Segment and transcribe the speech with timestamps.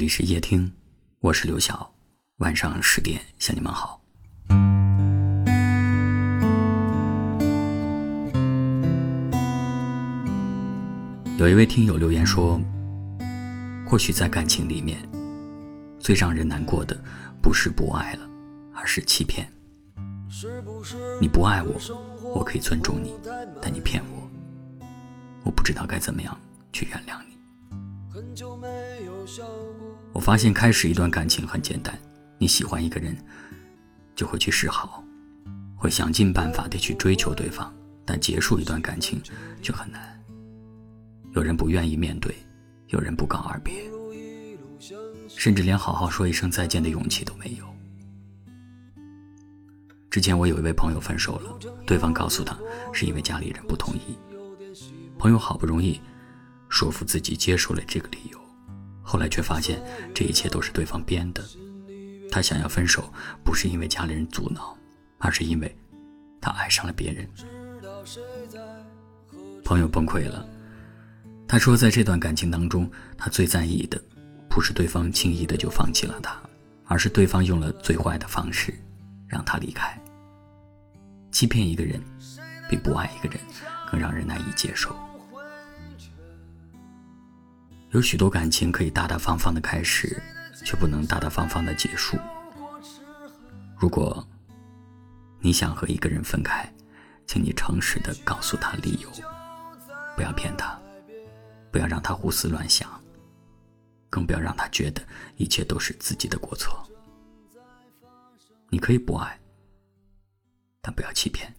[0.00, 0.72] 这里是夜听，
[1.18, 1.92] 我是刘晓。
[2.38, 4.00] 晚上十点向你们好。
[11.36, 12.58] 有一位听友留言说
[13.86, 15.06] ：“或许在感情里面，
[15.98, 16.98] 最让人难过的
[17.42, 18.26] 不是不爱了，
[18.74, 19.46] 而是欺骗。
[21.20, 21.78] 你不爱我，
[22.34, 23.12] 我可以尊重你，
[23.60, 24.30] 但你骗我，
[25.44, 26.34] 我不知道该怎么样
[26.72, 27.38] 去原谅你。”
[30.12, 31.96] 我发现开始一段感情很简单，
[32.38, 33.16] 你喜欢一个人，
[34.16, 35.04] 就会去示好，
[35.76, 37.72] 会想尽办法的去追求对方，
[38.04, 39.20] 但结束一段感情
[39.62, 40.20] 却很难。
[41.32, 42.34] 有人不愿意面对，
[42.88, 43.88] 有人不告而别，
[45.28, 47.64] 甚至连好好说一声再见的勇气都没有。
[50.10, 51.56] 之前我有一位朋友分手了，
[51.86, 52.58] 对方告诉他
[52.92, 54.18] 是因为家里人不同意，
[55.16, 56.00] 朋友好不容易。
[56.70, 58.38] 说服自己接受了这个理由，
[59.02, 59.82] 后来却发现
[60.14, 61.44] 这一切都是对方编的。
[62.30, 63.12] 他想要分手，
[63.44, 64.74] 不是因为家里人阻挠，
[65.18, 65.76] 而是因为
[66.40, 67.28] 他爱上了别人。
[69.64, 70.48] 朋友崩溃了，
[71.48, 74.00] 他说，在这段感情当中，他最在意的
[74.48, 76.40] 不是对方轻易的就放弃了他，
[76.86, 78.72] 而是对方用了最坏的方式
[79.26, 80.00] 让他离开。
[81.32, 82.00] 欺骗一个人，
[82.68, 83.40] 比不爱一个人
[83.90, 84.94] 更让人难以接受。
[87.90, 90.22] 有许多感情可以大大方方的开始，
[90.64, 92.16] 却不能大大方方的结束。
[93.76, 94.24] 如果
[95.40, 96.72] 你想和一个人分开，
[97.26, 99.10] 请你诚实的告诉他理由，
[100.14, 100.80] 不要骗他，
[101.72, 102.88] 不要让他胡思乱想，
[104.08, 105.02] 更不要让他觉得
[105.36, 106.88] 一切都是自己的过错。
[108.68, 109.36] 你可以不爱，
[110.80, 111.52] 但不要欺骗。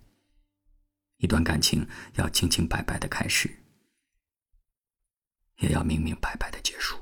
[1.18, 3.54] 一段感情要清清白白的开始。
[5.62, 6.98] 也要明明白白的结束。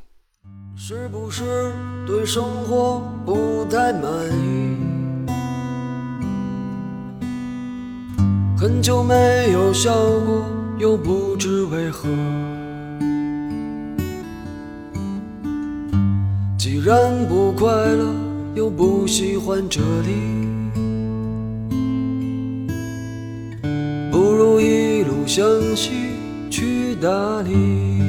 [0.75, 1.73] 是不是
[2.05, 4.77] 对生活不太满意？
[8.57, 10.45] 很久没有笑过，
[10.77, 12.07] 又不知为何。
[16.57, 18.13] 既然不快乐，
[18.55, 20.11] 又不喜欢这里，
[24.11, 25.45] 不如一路向
[25.75, 25.91] 西
[26.49, 28.08] 去大理。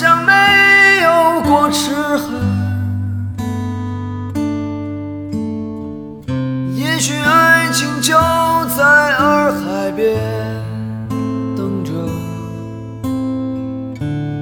[0.00, 0.32] 像没
[1.02, 2.40] 有过齿痕，
[6.76, 8.14] 也许爱情就
[8.76, 8.84] 在
[9.16, 10.16] 洱海边
[11.56, 11.90] 等着，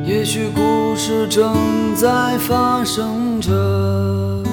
[0.04, 4.45] 也许故事正在发生着。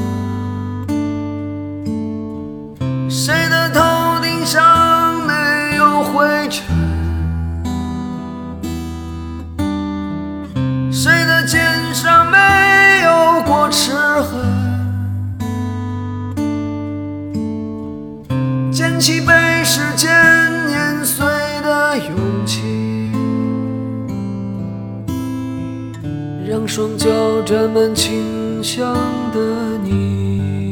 [26.68, 27.08] 双脚
[27.44, 28.96] 沾满清香
[29.34, 30.63] 的你。